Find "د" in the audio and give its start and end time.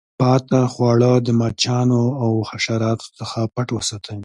1.25-1.27